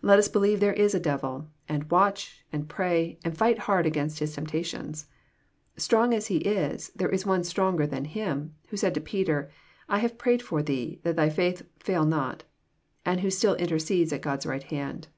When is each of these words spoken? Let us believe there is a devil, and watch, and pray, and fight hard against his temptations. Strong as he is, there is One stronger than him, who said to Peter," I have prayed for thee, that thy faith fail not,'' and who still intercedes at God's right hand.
Let 0.00 0.20
us 0.20 0.28
believe 0.28 0.60
there 0.60 0.72
is 0.74 0.94
a 0.94 1.00
devil, 1.00 1.48
and 1.68 1.90
watch, 1.90 2.44
and 2.52 2.68
pray, 2.68 3.18
and 3.24 3.36
fight 3.36 3.58
hard 3.58 3.84
against 3.84 4.20
his 4.20 4.32
temptations. 4.32 5.08
Strong 5.76 6.14
as 6.14 6.28
he 6.28 6.36
is, 6.36 6.90
there 6.90 7.08
is 7.08 7.26
One 7.26 7.42
stronger 7.42 7.84
than 7.84 8.04
him, 8.04 8.54
who 8.68 8.76
said 8.76 8.94
to 8.94 9.00
Peter," 9.00 9.50
I 9.88 9.98
have 9.98 10.18
prayed 10.18 10.40
for 10.42 10.62
thee, 10.62 11.00
that 11.02 11.16
thy 11.16 11.30
faith 11.30 11.62
fail 11.80 12.04
not,'' 12.04 12.44
and 13.04 13.22
who 13.22 13.30
still 13.32 13.56
intercedes 13.56 14.12
at 14.12 14.22
God's 14.22 14.46
right 14.46 14.62
hand. 14.62 15.08